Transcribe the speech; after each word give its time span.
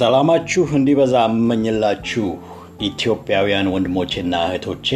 ሰላማችሁ 0.00 0.64
እንዲበዛ 0.76 1.14
እመኝላችሁ 1.30 2.26
ኢትዮጵያውያን 2.86 3.70
ወንድሞቼና 3.72 4.34
እህቶቼ 4.46 4.88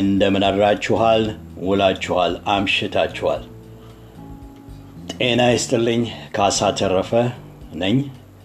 እንደምን 0.00 0.44
አድራችኋል? 0.48 1.22
ውላችኋል? 1.68 2.32
አምሽታችኋል? 2.54 3.42
ጤና 5.12 5.40
ይስጥልኝ። 5.52 6.02
ካሳ 6.36 6.70
ተረፈ 6.80 7.12
ነኝ። 7.82 7.96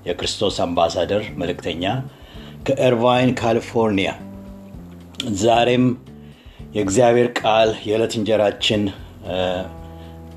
የክርስቶስ 0.07 0.57
አምባሳደር 0.65 1.23
መልእክተኛ 1.41 1.83
ከእርቫይን 2.67 3.31
ካሊፎርኒያ። 3.41 4.11
ዛሬም 5.43 5.85
የእግዚአብሔር 6.75 7.29
ቃል 7.41 7.71
የዕለት 7.89 8.15
እንጀራችን 8.19 8.81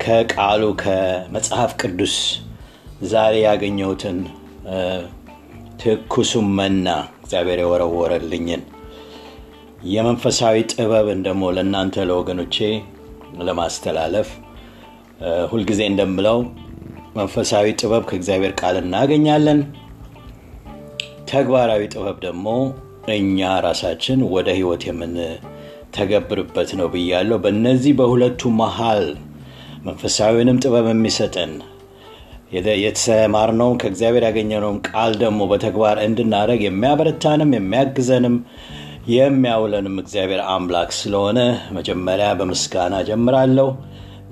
ከቃሉ 0.03 0.63
ከመጽሐፍ 0.83 1.71
ቅዱስ 1.81 2.15
ዛሬ 3.11 3.35
ያገኘሁትን 3.47 4.17
ትኩሱም 5.79 6.47
መና 6.57 6.87
እግዚአብሔር 7.21 7.59
የወረወረልኝን 7.61 8.61
የመንፈሳዊ 9.89 10.55
ጥበብን 10.71 11.19
ደግሞ 11.27 11.43
ለእናንተ 11.55 12.05
ለወገኖቼ 12.09 12.57
ለማስተላለፍ 13.47 14.29
ሁልጊዜ 15.51 15.81
እንደምለው 15.91 16.37
መንፈሳዊ 17.15 17.67
ጥበብ 17.79 18.03
ከእግዚአብሔር 18.09 18.53
ቃል 18.61 18.75
እናገኛለን። 18.81 19.59
ተግባራዊ 21.31 21.81
ጥበብ 21.93 22.17
ደግሞ 22.25 22.45
እኛ 23.15 23.49
ራሳችን 23.65 24.19
ወደ 24.33 24.49
ህይወት 24.57 24.83
የምንተገብርበት 24.87 26.69
ነው 26.79 26.87
ብያለሁ። 26.93 27.37
በእነዚህ 27.45 27.93
በሁለቱ 27.99 28.51
መሃል 28.59 29.05
መንፈሳዊንም 29.85 30.61
ጥበብ 30.63 30.87
የሚሰጠን 30.91 31.53
የተማርነውን 32.51 33.79
ከእግዚአብሔር 33.81 34.23
ያገኘነውን 34.27 34.77
ቃል 34.87 35.11
ደግሞ 35.21 35.41
በተግባር 35.51 35.97
እንድናደረግ 36.05 36.61
የሚያበረታንም 36.65 37.51
የሚያግዘንም 37.57 38.35
የሚያውለንም 39.13 39.95
እግዚአብሔር 40.01 40.41
አምላክ 40.53 40.89
ስለሆነ 40.99 41.39
መጀመሪያ 41.77 42.27
በምስጋና 42.39 42.95
ጀምራለሁ። 43.09 43.69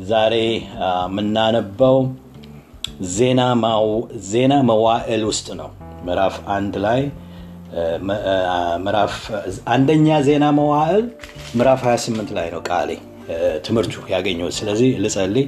ዛሬ 0.09 0.33
የምናነበው 0.81 1.97
ዜና 4.27 4.53
መዋዕል 4.69 5.23
ውስጥ 5.29 5.47
ነው። 5.61 5.69
ምዕራፍ 6.07 6.35
አንድ 6.55 6.75
ላይ 6.85 7.01
ምዕራፍ 8.83 9.15
አንደኛ 9.73 10.17
ዜና 10.27 10.45
መዋዕል 10.59 11.03
ምዕራፍ 11.57 11.81
28 11.87 12.31
ላይ 12.37 12.47
ነው 12.53 12.61
ቃሌ 12.69 12.91
ትምህርቱ 13.65 13.95
ያገኘው 14.13 14.49
ስለዚህ 14.57 14.91
ልጸልይ 15.03 15.45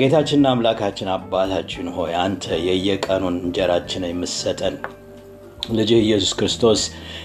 ጌታችንና 0.00 0.46
አምላካችን 0.54 1.08
አባታችን 1.12 1.86
ሆይ 1.94 2.12
አንተ 2.22 2.56
የየቀኑን 2.66 3.36
እንጀራችን 3.40 4.02
የምሰጠን 4.08 4.74
ልጅ 5.70 5.90
ኢየሱስ 5.96 6.32
ክርስቶስ 6.38 6.80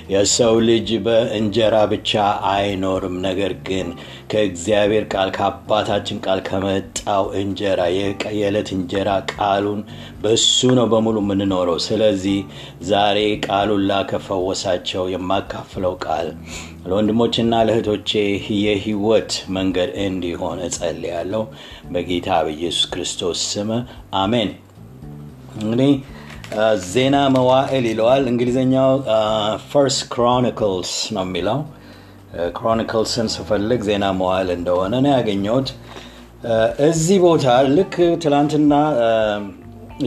የሰው 0.09 0.55
ልጅ 0.67 0.89
በእንጀራ 1.05 1.75
ብቻ 1.91 2.11
አይኖርም። 2.49 3.15
ነገር 3.25 3.53
ግን 3.67 3.87
ከእግዚአብሔር 4.31 5.05
ቃል 5.13 5.29
ከአባታችን 5.37 6.17
ቃል 6.25 6.39
ከመጣው 6.47 7.23
እንጀራ 7.39 7.81
የዕለት 7.93 8.69
እንጀራ 8.75 9.09
ቃሉን 9.33 9.79
በሱ 10.23 10.59
ነው 10.79 10.87
በሙሉ 10.91 11.17
የምንኖረው። 11.23 11.79
ስለዚህ 11.87 12.37
ዛሬ 12.89 13.17
ቃሉን 13.47 13.85
ላከፈወሳቸው 13.89 15.05
የማካፍለው 15.13 15.95
ቃል 16.05 16.29
ለወንድሞችና 16.87 17.61
ለእህቶቼ 17.67 18.11
የህይወት 18.63 19.31
መንገድ 19.55 19.91
እንዲሆን 20.03 20.59
እጸልያለሁ። 20.67 21.43
በጌታ 21.91 22.29
በኢየሱስ 22.45 22.85
ክርስቶስ 22.93 23.39
ስም 23.53 23.71
አሜን። 24.19 24.51
እንግዲህ 25.57 25.91
ዜና 26.87 27.15
መዋዕል 27.35 27.85
ይለዋል። 27.89 28.23
እንግሊዝኛው 28.31 28.89
First 29.69 30.01
Chronicles 30.13 30.91
ነው 31.15 31.23
የሚለው። 31.25 31.59
Chronicles 32.57 33.16
ን 33.16 33.27
ስፈልግ 33.35 33.81
ዜና 33.89 34.05
መዋዕል 34.19 34.49
እንደሆነ 34.57 34.93
ነው 35.05 35.11
ያገኘሁት። 35.15 35.69
እዚህ 36.87 37.17
ቦታ 37.25 37.45
ልክ 37.77 37.93
ትላንትና 38.23 38.73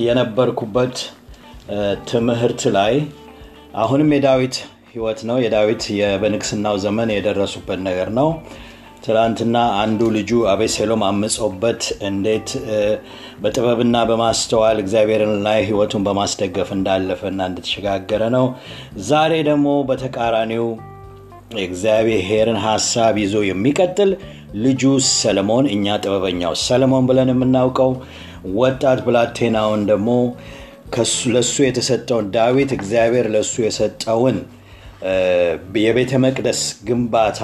የነበርኩበት 0.03 0.97
ትምህርት 2.11 2.63
ላይ 2.77 2.95
አሁንም 3.77 4.11
የዳዊት 4.17 4.57
ህይወት 4.93 5.21
ነው። 5.29 5.37
የዳዊት 5.45 5.83
በንግስናው 6.23 6.77
ዘመን 6.85 7.09
የደረሱበት 7.15 7.81
ነገር 7.89 8.09
ነው 8.19 8.29
ትላንትና 9.03 9.57
አንዱ 9.81 10.01
ልጁ 10.17 10.31
አቤሴሎም 10.53 11.03
አምጾበት 11.07 11.83
እንዴት 12.09 12.49
በጥበብና 13.43 13.97
በማስተዋል 14.09 14.79
እግዚአብሔርን 14.83 15.35
ላይ 15.47 15.59
ህይወቱን 15.69 16.05
በማስደገፍ 16.07 16.71
እንዳለፈና 16.77 17.41
እንደተሸጋገረ 17.51 18.23
ነው። 18.37 18.47
ዛሬ 19.09 19.35
ደግሞ 19.49 19.69
በተቃራኒው 19.91 20.67
የእግዚአብሔርን 21.57 22.59
ሀሳብ 22.65 23.15
ይዞ 23.23 23.37
የሚቀጥል 23.49 24.11
ልጁ 24.65 24.83
ሰለሞን 25.13 25.67
እኛ 25.75 25.97
ጥበበኛው 26.03 26.55
ሰለሞን 26.67 27.07
ብለን 27.09 27.33
የምናውቀው 27.33 27.93
ወጣት 28.59 29.01
ብላቴናውን 29.07 29.83
ደግሞ 29.91 30.11
ለሱ 31.33 31.55
የተሰጠውን 31.65 32.27
ዳዊት 32.35 32.71
እግዚአብሔር 32.77 33.27
ለሱ 33.33 33.55
የሰጠውን 33.65 34.37
የቤተ 35.83 36.13
መቅደስ 36.23 36.61
ግንባታ 36.87 37.41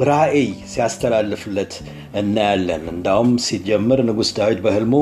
ራእይ 0.00 0.48
ሲያስተላልፍለት 0.72 1.72
እናያለን። 2.14 2.84
እንዳውም 2.92 3.30
ሲጀምር 3.46 4.00
ንጉሥ 4.08 4.30
ዳዊት 4.38 4.60
በህልሙ 4.64 4.94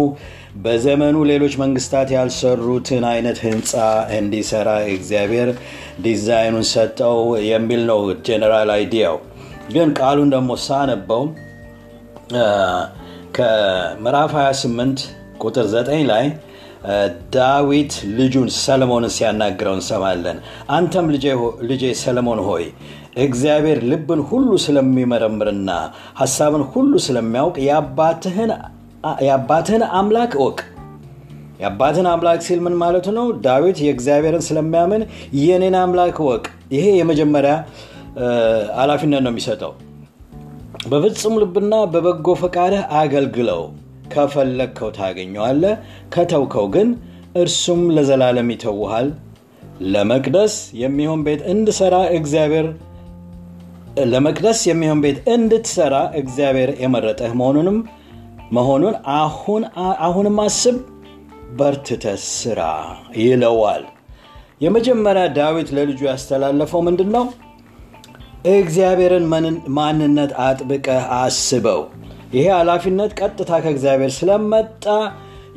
በዘመኑ 0.65 1.17
ሌሎች 1.31 1.55
መንግስታት 1.63 2.09
ያልሰሩትን 2.17 3.05
አይነት 3.13 3.39
ህንፃ 3.47 3.73
እንዲሰራ 4.19 4.69
እግዚአብሔር 4.95 5.51
ዲዛይኑን 6.03 6.67
ሰጠው 6.73 7.19
የሚል 7.51 7.83
ነው 7.91 8.01
ጀነራል 8.29 8.71
አይዲያው። 8.77 9.19
ግን 9.75 9.89
ቃሉን 10.01 10.31
ደግሞ 10.35 10.53
ሳነበው 10.67 11.25
ከምዕራፍ 13.37 14.33
28 14.39 15.03
ቁጥር 15.45 15.67
9 15.75 16.07
ላይ 16.11 16.25
ዳዊት 17.35 17.93
ልጁን 18.19 18.49
ሰለሞንን 18.59 19.13
ሲያናግረው 19.17 19.75
እንሰማለን። 19.79 20.39
አንተም 20.71 21.07
ልጄ 21.71 21.85
ሰለሞን 22.03 22.41
ሆይ 22.49 22.65
እግዚአብሔር 23.17 23.79
ልብን 23.85 24.21
ሁሉ 24.29 24.51
ስለሚመረምርና 24.65 25.71
ሀሳብን 26.17 26.63
ሁሉ 26.73 26.93
ስለሚያውቅ 27.07 27.57
የአባትህን 29.27 29.83
አምላክ 29.95 30.33
እወቅ። 30.39 30.59
የአባትን 31.61 32.07
አምላክ 32.11 32.41
ሲል 32.47 32.61
ምን 32.65 32.75
ማለቱ 32.83 33.07
ነው? 33.17 33.27
ዳዊት 33.45 33.79
የእግዚአብሔርን 33.85 34.45
ስለሚያምን 34.49 35.03
የኔን 35.41 35.77
አምላክ 35.81 36.19
እወቅ። 36.23 36.45
ይሄ 36.73 36.85
የመጀመሪያ 36.99 37.55
ኃላፊነት 38.79 39.23
ነው 39.25 39.33
የሚሰጠው። 39.33 39.73
በፍጹም 40.89 41.35
ልብና 41.43 41.75
በበጎ 41.93 42.29
ፈቃድህ 42.43 42.85
አገልግለው። 43.01 43.63
ከፈለግከው 44.15 44.91
ታገኘዋለ 44.97 45.65
ከተውከው 46.15 46.69
ግን 46.75 46.89
እርሱም 47.37 47.83
ለዘላለም 47.97 48.49
ይተውሃል። 48.55 49.09
ለመቅደስ 49.93 50.55
የሚሆን 50.81 51.21
ቤት 51.27 51.43
እንድሰራ 51.53 51.97
እግዚአብሔር 52.17 52.67
ለመቅደስ 54.11 54.61
የሚሆን 54.69 55.01
ቤት 55.05 55.19
እንድትሰራ 55.35 55.95
እግዚአብሔር 56.21 56.71
የመረጠህ 56.83 57.33
መሆኑንም 57.41 57.79
መሆኑን 58.53 58.95
አሁንም 60.01 60.37
አስብ 60.45 60.77
በርትተ 61.59 62.05
ስራ 62.27 62.61
ይለዋል። 63.21 63.85
የመጀመሪያ 64.65 65.25
ዳዊት 65.37 65.69
ለልጁ 65.77 66.01
ያስተላለፈው 66.09 66.81
ምንድን 66.89 67.11
ነው 67.17 67.25
እግዚአብሔርን 68.53 69.25
ማንነት 69.79 70.33
አጥብቀህ 70.45 71.05
አስበው። 71.19 71.81
ይሄ 72.35 72.47
ኃላፊነት 72.57 73.13
ቀጥታ 73.21 73.53
ከእግዚአብሔር 73.65 74.13
ስለመጣ 74.19 74.85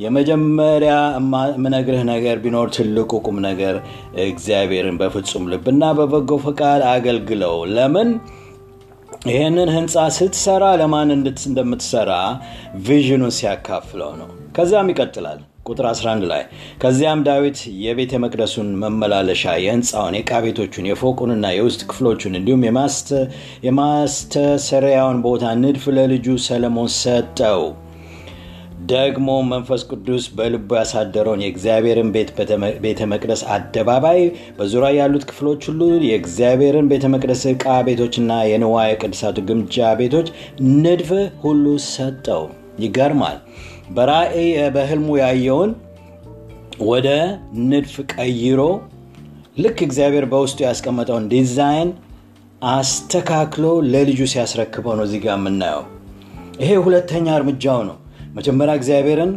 የመጀመሪያ 0.03 0.93
ምነግርህ 1.63 2.01
ነገር 2.11 2.37
ቢኖር 2.43 2.67
ትልቁ 2.75 3.11
ቁም 3.25 3.37
ነገር 3.47 3.75
እግዚአብሔርን 4.25 4.97
በፍጹም 5.01 5.49
ልብና 5.53 5.91
በበጎ 5.99 6.39
ፈቃድ 6.45 6.83
አገልግለው። 6.93 7.55
ለምን? 7.75 8.09
ይህንን 9.27 9.69
ህንፃ 9.73 9.95
ስትሰራ 10.15 10.63
ለማን 10.79 11.09
እንደምትሰራ 11.15 12.11
ቪዥኑን 12.87 13.33
ሲያካፍለው 13.37 14.11
ነው። 14.19 14.29
ከዚያም 14.55 14.89
ይቀጥላል 14.91 15.39
ቁጥር 15.67 15.85
11 15.89 16.25
ላይ። 16.31 16.41
ከዚያም 16.81 17.19
ዳዊት 17.27 17.59
የቤተ 17.83 18.19
መቅደሱን 18.23 18.69
መመላለሻ 18.81 19.53
የህንፃውን 19.63 20.17
የቃ 20.17 20.41
ቤቶቹን 20.45 20.89
የፎቁንና 20.89 21.53
የውስጥ 21.55 21.81
ክፍሎቹን 21.89 22.35
እንዲሁም 22.39 22.65
የማስተሰሪያውን 23.67 25.21
ቦታ 25.27 25.53
ንድፍ 25.61 25.85
ለልጁ 25.97 26.35
ሰለሞን 26.47 26.91
ሰጠው 26.97 27.63
ደግሞ 28.89 29.29
መንፈስ 29.49 29.81
ቅዱስ 29.89 30.23
በልቡ 30.37 30.69
ያሳደረውን 30.79 31.41
የእግዚአብሔርን 31.43 32.09
ቤተ 32.85 33.01
መቅደስ 33.11 33.41
አደባባይ 33.55 34.19
በዙሪያ 34.57 34.89
ያሉት 34.97 35.23
ክፍሎች 35.29 35.61
ሁሉ 35.69 35.81
የእግዚአብሔርን 36.07 36.89
ቤተ 36.91 37.11
መቅደስ 37.13 37.43
ዕቃ 37.51 37.75
ቤቶችና 37.87 38.39
የንዋየ 38.49 38.97
ቅድሳቱ 39.01 39.45
ግምጃ 39.49 39.93
ቤቶች 39.99 40.29
ንድፍ 40.75 41.11
ሁሉ 41.43 41.65
ሰጠው 41.87 42.43
ይገርማል 42.83 43.37
በራእይ 43.95 44.47
በህልሙ 44.75 45.17
ያየውን 45.21 45.71
ወደ 46.83 47.07
ንድፍ 47.65 47.95
ቀይሮ 48.13 48.61
ልክ 49.57 49.79
እግዚአብሔር 49.87 50.25
በውስጡ 50.31 50.59
ያስቀመጠውን 50.67 51.25
ዲዛይን 51.33 51.89
አስተካክሎ 52.71 53.65
ለልጁ 53.91 54.21
ሲያስረክበው 54.31 54.95
ነው 54.97 55.05
እዚጋ 55.07 55.25
የምናየው። 55.33 55.83
ይሄ 56.61 56.71
ሁለተኛ 56.85 57.27
እርምጃው 57.37 57.79
ነው። 57.89 57.97
መጀመሪያ 58.33 58.73
እግዚአብሔርን 58.79 59.31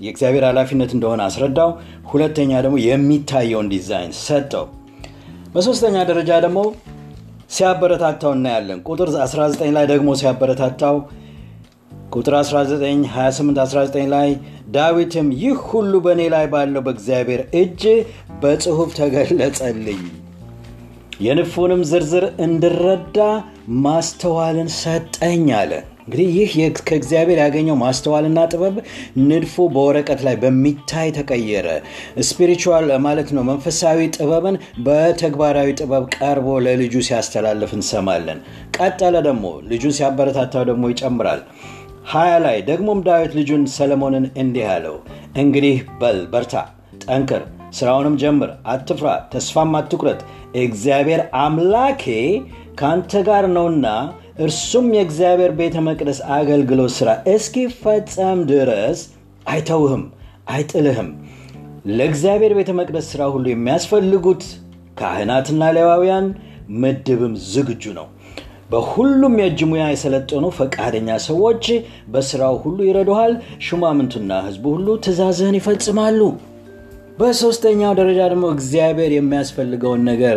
የእግዚአብሔር 0.00 0.44
ኃላፊነት 0.48 0.90
እንደሆነ 0.96 1.20
አስረዳው። 1.26 1.70
ሁለተኛ 2.10 2.52
ደግሞ 2.64 2.76
የሚታየውን 2.84 3.70
ዲዛይን 3.72 4.12
ሰጠው። 4.20 4.66
በሶስተኛ 5.54 5.96
ደረጃ 6.10 6.30
ደግሞ 6.44 6.60
ሲያበረታታው 7.50 8.32
እናያለን። 8.36 8.80
ቁጥር 8.88 9.08
19 9.18 9.72
ላይ 9.76 9.86
ደግሞ 9.92 10.10
ሲያበረታታው 10.20 10.96
ቁጥር 12.14 12.34
19 12.38 12.84
28 13.10 13.60
19 13.64 14.08
ላይ 14.14 14.28
ዳዊትም 14.70 15.28
ይህ 15.42 15.58
ሁሉ 15.68 15.92
በእኔ 16.04 16.22
ላይ 16.34 16.46
ባለው 16.52 16.82
በእግዚአብሔር 16.86 17.42
እጅ 17.60 17.82
በጽሑፍ 18.42 18.90
ተገለጸልኝ፣ 18.98 20.00
የንፉንም 21.20 21.82
ዝርዝር 21.90 22.24
እንድረዳ 22.44 23.18
ማስተዋልን 23.84 24.70
ሰጠኝ 24.78 25.46
አለ። 25.58 25.72
እንግዲህ 26.02 26.28
ይህ 26.36 26.52
ከእግዚአብሔር 26.82 27.38
ያገኘው 27.42 27.76
ማስተዋልና 27.82 28.38
ጥበብ 28.52 28.76
ንድፉ 29.24 29.66
በወረቀት 29.74 30.20
ላይ 30.26 30.36
በሚታይ 30.42 31.08
ተቀየረ። 31.16 31.66
ስፒሪቹዋል 32.28 32.88
ማለት 33.06 33.28
ነው። 33.36 33.44
መንፈሳዊ 33.50 34.08
ጥበብን 34.16 34.56
በተግባራዊ 34.86 35.68
ጥበብ 35.80 36.06
ቀርቦ 36.16 36.48
ለልጁ 36.66 36.94
ሲያስተላልፍ 37.08 37.72
እንሰማለን። 37.78 38.40
ቀጠለ 38.78 39.16
ደግሞ 39.28 39.44
ልጁን 39.70 39.96
ሲያበረታታው 39.98 40.64
ደግሞ 40.70 40.84
ይጨምራል። 40.92 41.42
ሀያ 42.10 42.32
ላይ 42.44 42.58
ደግሞም 42.68 43.00
ዳዊት 43.06 43.32
ልጁን 43.38 43.64
ሰለሞንን 43.74 44.24
እንዲህ 44.42 44.66
አለው፣ 44.72 44.96
እንግዲህ 45.36 45.76
በል 46.00 46.20
በርታ፣ 46.32 46.54
ጠንክር፣ 47.04 47.42
ስራውንም 47.78 48.14
ጀምር፣ 48.20 48.50
አትፍራ፣ 48.66 49.08
ተስፋም 49.32 49.76
አትቁረጥ። 49.78 50.20
እግዚአብሔር 50.62 51.20
አምላኬ 51.42 52.04
ከአንተ 52.78 53.12
ጋር 53.28 53.44
ነውና 53.54 53.86
እርሱም 54.40 54.86
የእግዚአብሔር 54.94 55.52
ቤተ 55.58 55.76
መቅደስ 55.86 56.18
አገልግሎት 56.34 56.92
ሥራ 56.98 57.10
እስኪፈጸም 57.32 58.38
ድረስ 58.50 59.00
አይተውህም፣ 59.46 60.04
አይጥልህም። 60.50 61.08
ለእግዚአብሔር 61.90 62.52
ቤተ 62.58 62.70
መቅደስ 62.78 63.06
ሥራ 63.12 63.22
ሁሉ 63.34 63.44
የሚያስፈልጉት 63.50 64.42
ካህናትና 64.98 65.62
ሌዋውያን 65.76 66.26
ምድብም 66.80 67.34
ዝግጁ 67.50 67.92
ነው። 67.98 68.06
በሁሉም 68.70 69.34
የእጅ 69.40 69.60
ሙያ 69.70 69.84
የሰለጠኑ 69.90 70.46
ፈቃደኛ 70.58 71.10
ሰዎች 71.26 71.64
በሥራው 72.12 72.56
ሁሉ 72.64 72.78
ይረዱሃል። 72.88 73.32
ሹማምንቱና 73.66 74.32
ሕዝቡ 74.46 74.64
ሁሉ 74.76 74.88
ትእዛዝህን 75.04 75.58
ይፈጽማሉ። 75.58 76.20
በሶስተኛው 77.20 77.92
ደረጃ 77.98 78.20
ደግሞ 78.32 78.46
እግዚአብሔር 78.54 79.12
የሚያስፈልገውን 79.14 80.02
ነገር 80.10 80.36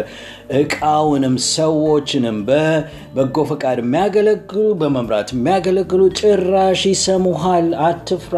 እቃውንም 0.59 1.35
ሰዎችንም 1.49 2.37
በበጎ 2.47 3.45
ፈቃድ 3.51 3.79
የሚያገለግሉ 3.83 4.65
በመምራት 4.81 5.31
የሚያገለግሉ 5.35 6.01
ጭራሽ 6.19 6.83
ይሰሙሃል፣ 6.91 7.67
አትፍራ። 7.85 8.37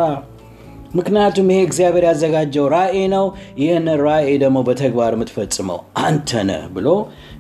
ምክንያቱም 0.96 1.48
ይሄ 1.52 1.62
እግዚአብሔር 1.68 2.04
ያዘጋጀው 2.08 2.66
ራእይ 2.74 3.06
ነው። 3.14 3.26
ይህን 3.62 3.88
ራእይ 4.04 4.36
ደግሞ 4.44 4.58
በተግባር 4.68 5.14
የምትፈጽመው 5.16 5.80
አንተ 6.04 6.30
ብሎ 6.76 6.88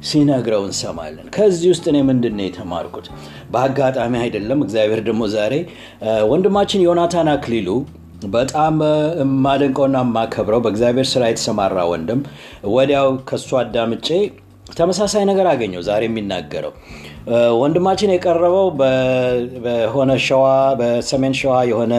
ሲነግረው 0.07 0.63
እንሰማለን። 0.67 1.27
ከዚህ 1.35 1.69
ውስጥ 1.73 1.85
እኔ 1.91 1.99
ምንድን 2.09 2.41
የተማርኩት? 2.45 3.05
በአጋጣሚ 3.53 4.13
አይደለም። 4.23 4.59
እግዚአብሔር 4.65 5.01
ደግሞ 5.07 5.23
ዛሬ 5.35 5.53
ወንድማችን 6.31 6.83
ዮናታን 6.85 7.29
አክሊሉ 7.33 7.69
በጣም 8.33 8.75
የማደንቀውና 9.19 9.97
የማከብረው 10.03 10.59
በእግዚአብሔር 10.65 11.07
ስራ 11.11 11.23
የተሰማራ 11.29 11.77
ወንድም 11.91 12.21
ወዲያው 12.73 13.07
ከሱ 13.29 13.49
አዳምጬ 13.61 14.07
ተመሳሳይ 14.71 15.23
ነገር 15.29 15.47
አገኘው። 15.51 15.81
ዛሬ 15.87 16.03
የሚናገረው 16.07 16.71
ወንድማችን 17.59 18.13
የቀረበው 18.13 18.67
በሆነ 19.65 20.11
ሸዋ 20.25 20.43
በሰሜን 20.79 21.35
ሸዋ 21.39 21.53
የሆነ 21.69 21.93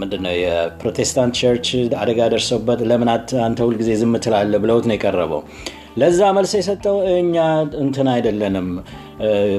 ምንድነው 0.00 0.34
የፕሮቴስታንት 0.40 1.34
ቸርች 1.40 1.68
አደጋ 2.02 2.28
ደርሰበት 2.34 2.82
ለምን 2.90 3.10
አንተ 3.46 3.58
ሁልጊዜ 3.66 3.90
ዝም 4.02 4.14
ትላለህ 4.26 4.60
ብለውት 4.64 4.86
ነው 4.90 4.96
የቀረበው። 4.96 5.42
ለዛ 5.96 6.20
መልስ 6.36 6.52
የሰጠው 6.58 6.96
እኛ 7.16 7.36
እንትን 7.82 8.08
አይደለንም፣ 8.14 8.68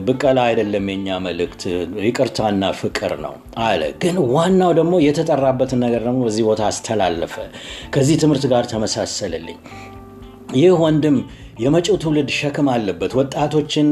ብቀላ 0.07 0.39
አይደለም 0.47 0.85
የኛ 0.91 1.17
መልእክት 1.25 1.61
ይቅርታና 2.07 2.71
ፍቅር 2.79 3.13
ነው 3.25 3.33
አለ። 3.65 3.81
ግን 4.01 4.17
ዋናው 4.33 4.71
ደግሞ 4.79 4.95
የተጠራበትን 5.05 5.81
ነገር 5.85 6.01
ደግሞ 6.07 6.21
በዚህ 6.25 6.45
ቦታ 6.49 6.61
አስተላለፈ። 6.71 7.35
ከዚህ 7.93 8.17
ትምህርት 8.23 8.45
ጋር 8.53 8.65
ተመሳሰልልኝ። 8.73 9.59
ይህ 10.55 10.73
ወንድም 10.83 11.15
የመጪው 11.59 11.95
ትውልድ 12.01 12.29
ሸክም 12.37 12.67
አለበት። 12.71 13.11
ወጣቶችን 13.19 13.87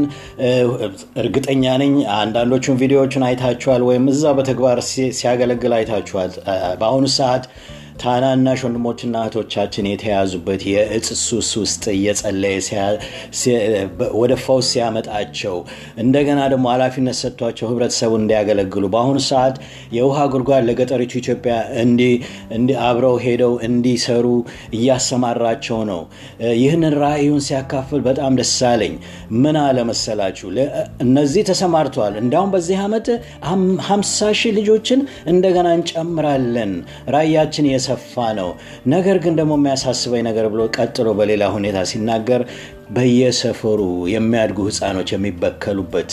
እርግጠኛ 1.22 1.64
ነኝ 1.82 1.94
አንዳንዶቹን 2.18 2.80
ቪዲዮዎችን 2.82 3.24
አይታችኋል፣ 3.28 3.82
ወይም 3.90 4.06
እዛ 4.14 4.34
በተግባር 4.38 4.80
ሲያገለግል 5.18 5.76
አይታችኋል። 5.78 6.32
በአሁኑ 6.82 7.06
ሰዓት 7.18 7.46
ታናናሽ 8.02 8.60
ወንድሞችና 8.66 9.16
እህቶቻችን 9.24 9.86
የተያዙበት 9.90 10.62
የእጽ 10.70 11.08
ሱስ 11.24 11.50
ውስጥ 11.62 11.84
እየጸለየ 11.94 12.58
ወደ 14.20 14.34
ፈውስ 14.44 14.68
ሲያመጣቸው 14.74 15.56
እንደገና 16.04 16.40
ደግሞ 16.54 16.66
ኃላፊነት 16.74 17.18
ሰጥቷቸው 17.22 17.68
ህብረተሰቡን 17.72 18.22
እንዲያገለግሉ 18.24 18.84
በአሁኑ 18.94 19.18
ሰዓት 19.30 19.56
የውሃ 19.98 20.20
ጉድጓድ 20.34 20.64
ለገጠሪቱ 20.70 21.14
ኢትዮጵያ 21.22 21.56
አብረው 22.88 23.16
ሄደው 23.26 23.54
እንዲሰሩ 23.68 24.26
እያሰማራቸው 24.78 25.80
ነው። 25.92 26.02
ይህንን 26.62 26.96
ራእዩን 27.04 27.42
ሲያካፍል 27.48 28.02
በጣም 28.08 28.34
ደስ 28.40 28.56
አለኝ። 28.72 28.96
ምን 29.44 29.58
አለመሰላችሁ? 29.64 30.48
እነዚህ 31.06 31.44
ተሰማርተዋል። 31.50 32.14
እንዲያውም 32.24 32.52
በዚህ 32.56 32.78
ዓመት 32.86 33.08
ሀምሳ 33.88 34.10
ሺህ 34.40 34.52
ልጆችን 34.58 35.00
እንደገና 35.34 35.68
እንጨምራለን 35.78 36.72
ራእያችን 37.16 37.66
የሰፋ 37.84 38.14
ነው። 38.38 38.50
ነገር 38.88 39.18
ግን 39.24 39.34
ደግሞ 39.40 39.54
የሚያሳስበኝ 39.60 40.22
ነገር 40.28 40.46
ብሎ 40.54 40.62
ቀጥሎ 40.78 41.08
በሌላ 41.18 41.44
ሁኔታ 41.56 41.80
ሲናገር 41.90 42.42
በየሰፈሩ 42.96 43.80
የሚያድጉ 44.14 44.58
ህፃኖች 44.68 45.10
የሚበከሉበት 45.14 46.12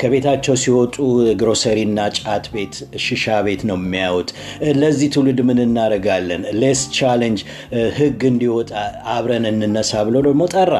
ከቤታቸው 0.00 0.54
ሲወጡ 0.62 0.96
ግሮሰሪና 1.40 1.98
ጫት 2.18 2.44
ቤት፣ 2.54 2.74
ሽሻ 3.04 3.36
ቤት 3.46 3.62
ነው 3.70 3.78
የሚያዩት። 3.80 4.30
ለዚህ 4.80 5.08
ትውልድ 5.14 5.40
ምን 5.48 5.60
እናደርጋለን? 5.66 6.44
let's 6.62 6.82
challenge 6.98 7.40
ህግ 7.98 8.20
እንዲወጣ 8.30 8.70
አብረን 9.14 9.46
እንነሳ 9.52 10.04
ብሎ 10.08 10.16
ደግሞ 10.28 10.42
ጠራ። 10.54 10.74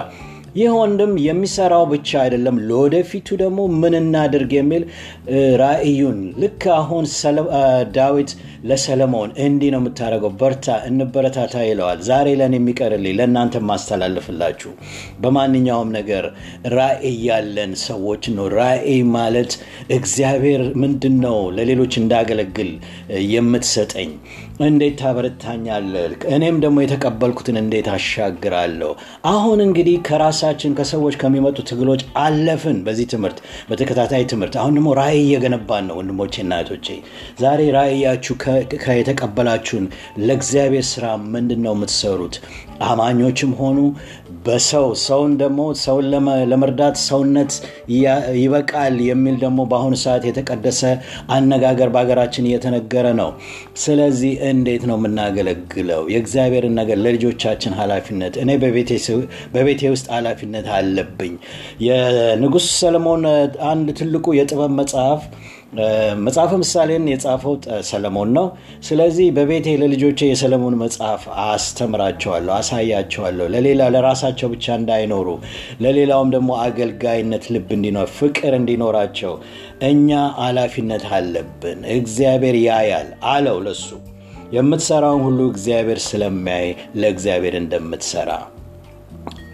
ይህ 0.55 0.71
ወንድም 0.79 1.13
የሚሰራው 1.25 1.85
ብቻ 1.93 2.11
አይደለም፣ 2.23 2.57
ለወደፊቱ 2.69 3.29
ደግሞ 3.43 3.61
ምን 3.81 3.95
እናድርግ 4.01 4.51
የሚል 4.57 4.83
ራእዩን 5.61 6.19
ልክ 6.43 6.63
አሁን 6.77 7.05
ዳዊት 7.97 8.31
ለሰለሞን 8.65 9.31
እንዲህ 9.45 9.71
ነው 9.75 9.81
የምታደርገው፣ 9.83 10.33
በርታ፣ 10.41 10.67
እንበረታታ 10.89 11.55
ይለዋል። 11.67 12.01
ዛሬ 12.09 12.29
ለን 12.41 12.55
የሚቀርልኝ 12.59 13.15
ለእናንተ 13.19 13.63
ማስተላልፍላችሁ 13.69 14.73
በማንኛውም 15.23 15.91
ነገር 15.99 16.27
ራእይ 16.75 17.17
ያለን 17.29 17.73
ሰዎች 17.87 18.23
ነው። 18.37 18.47
ራእይ 18.59 19.01
ማለት 19.17 19.53
እግዚአብሔር 19.97 20.63
ምንድን 20.83 21.17
ነው 21.25 21.39
ለሌሎች 21.57 21.93
እንዳገለግል 22.03 22.71
የምትሰጠኝ 23.33 24.13
እንዴት 24.65 24.95
ታበረታኛለህ? 25.01 26.03
እኔም 26.35 26.57
ደግሞ 26.63 26.77
የተቀበልኩትን 26.83 27.57
እንዴት 27.63 27.87
አሻግራለሁ? 27.95 28.91
አሁን 29.33 29.59
እንግዲህ 29.67 29.97
ከራሳችን 30.43 30.73
ከሰዎች 30.79 31.15
ከሚመጡ 31.21 31.59
ትግሎች 31.69 32.01
አለፍን። 32.21 32.79
በዚህ 32.87 33.07
ትምህርት 33.13 33.39
በተከታታይ 33.69 34.25
ትምህርት 34.33 34.55
አሁን 34.61 34.73
ደግሞ 34.77 34.89
ራእይ 34.99 35.19
እየገነባን 35.21 35.85
ነው። 35.89 35.97
ወንድሞቼና 35.99 36.59
እህቶቼ 36.59 36.87
ዛሬ 37.43 37.61
ራእያችሁ 37.77 38.35
የተቀበላችሁን 38.97 39.87
ለእግዚአብሔር 40.23 40.87
ስራ 40.91 41.05
ምንድን 41.35 41.63
ነው 41.67 41.75
የምትሰሩት? 41.77 42.37
አማኞችም 42.87 43.53
ሆኑ 43.61 43.79
በሰው 44.47 44.87
ሰውን 45.05 45.33
ደግሞ 45.41 45.61
ሰውን 45.83 46.07
ለመርዳት 46.51 46.97
ሰውነት 47.05 47.53
ይበቃል 48.41 48.97
የሚል 49.09 49.37
ደግሞ 49.43 49.61
በአሁኑ 49.71 49.95
ሰዓት 50.05 50.25
የተቀደሰ 50.29 50.81
አነጋገር 51.37 51.91
በሀገራችን 51.95 52.49
እየተነገረ 52.51 53.07
ነው። 53.21 53.31
ስለዚህ 53.85 54.33
እንዴት 54.51 54.85
ነው 54.91 54.99
የምናገለግለው? 55.01 56.03
የእግዚአብሔርን 56.15 56.77
ነገር 56.81 56.99
ለልጆቻችን 57.05 57.79
ኃላፊነት 57.81 58.35
እኔ 58.43 58.51
በቤቴ 59.55 59.83
ውስጥ 59.93 60.07
ኃላፊነት 60.35 60.67
አለብኝ። 60.75 61.33
የንጉሥ 61.87 62.67
ሰለሞን 62.79 63.25
አንድ 63.69 63.89
ትልቁ 63.99 64.27
የጥበብ 64.37 64.73
መጽሐፍ 64.79 65.23
መጽሐፈ 66.25 66.51
ምሳሌን 66.61 67.05
የጻፈው 67.11 67.55
ሰለሞን 67.89 68.31
ነው። 68.37 68.47
ስለዚህ 68.87 69.27
በቤቴ 69.37 69.67
ለልጆቼ 69.83 70.21
የሰለሞን 70.29 70.75
መጽሐፍ 70.83 71.23
አስተምራቸዋለሁ፣ 71.47 72.53
አሳያቸዋለሁ። 72.59 73.47
ለሌላ 73.55 73.89
ለራሳቸው 73.95 74.51
ብቻ 74.55 74.77
እንዳይኖሩ 74.81 75.29
ለሌላውም 75.83 76.33
ደግሞ 76.37 76.51
አገልጋይነት 76.67 77.47
ልብ 77.55 77.69
እንዲኖር 77.79 78.09
ፍቅር 78.19 78.55
እንዲኖራቸው 78.61 79.35
እኛ 79.91 80.11
ኃላፊነት 80.43 81.07
አለብን። 81.13 81.81
እግዚአብሔር 81.97 82.59
ያያል 82.63 83.11
አለው 83.33 83.59
ለሱ 83.67 83.87
የምትሰራውን 84.53 85.23
ሁሉ 85.27 85.41
እግዚአብሔር 85.51 86.01
ስለሚያይ 86.07 86.69
ለእግዚአብሔር 86.97 87.55
እንደምትሰራ 87.61 88.31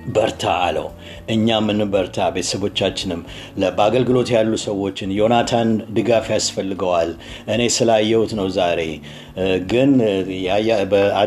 በርታ 0.09 0.45
አለው። 0.65 0.87
እኛ 1.29 1.59
ምን 1.67 1.81
በርታ 1.93 2.29
ቤተሰቦቻችንም። 2.35 3.21
በአገልግሎት 3.77 4.29
ያሉ 4.35 4.53
ሰዎችን 4.65 5.15
ዮናታን 5.19 5.71
ድጋፍ 5.97 6.29
ያስፈልገዋል። 6.35 7.11
እኔ 7.55 7.63
ስላየሁት 7.77 8.33
ነው 8.39 8.49
ዛሬ። 8.59 8.81
ግን 9.73 9.91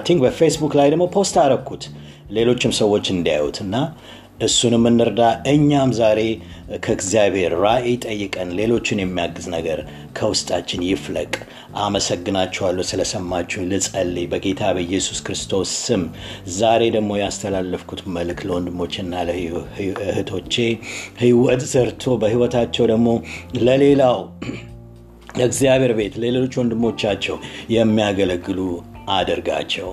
think 0.08 0.20
በፌስቡክ 0.26 0.74
ላይ 0.80 0.90
ደግሞ 0.94 1.06
post 1.16 1.38
አረኩት 1.44 1.84
ሌሎችም 2.32 2.74
ሰዎች 2.78 3.06
እንዲያዩት 3.14 3.58
እና 3.64 3.76
እሱንም 4.42 4.84
እንርዳ። 4.90 5.22
እኛም 5.52 5.90
ዛሬ 5.98 6.20
ከእግዚአብሔር 6.84 7.54
ራእይ 7.64 7.96
ጠይቀን 8.06 8.50
ሌሎችን 8.60 9.02
የሚያግዝ 9.02 9.46
ነገር 9.56 9.80
ከውስጣችን 10.18 10.86
ይፍለቅ። 10.88 11.34
አመሰግናችኋለሁ 11.84 12.86
ስለሰማችሁኝ። 12.90 13.68
ልጸልይ 13.72 14.26
በጌታ 14.32 14.72
በኢየሱስ 14.78 15.20
ክርስቶስ 15.28 15.72
ስም። 15.86 16.04
ዛሬ 16.58 16.84
ደግሞ 16.96 17.12
ያስተላለፍኩት 17.22 18.02
መልክ 18.16 18.42
ለወንድሞችና 18.48 19.14
ለእህቶቼ 19.30 20.56
ህይወት 21.22 21.64
ዘርቶ 21.74 22.16
በህይወታቸው 22.22 22.88
ደግሞ 22.92 23.08
ለሌላው 23.62 24.18
ለእግዚአብሔር 25.38 25.94
ቤት 25.98 26.16
ለሌሎች 26.22 26.56
ወንድሞቻቸው 26.60 27.36
የሚያገለግሉ 27.76 28.60
አድርጋቸው 29.12 29.90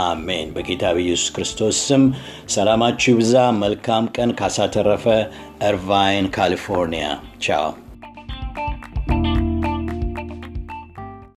አሜን። 0.00 0.48
በጌታ 0.54 0.84
በኢየሱስ 0.96 1.30
ክርስቶስ 1.30 1.78
ስም 1.88 2.02
ሰላማችሁ 2.48 3.10
ይብዛ። 3.12 3.34
መልካም 3.58 4.04
ቀን። 4.16 4.32
ካሳተረፈ 4.40 5.06
እርቫይን 5.62 6.28
ካሊፎርኒያ። 6.36 7.06
ቻው 7.40 7.66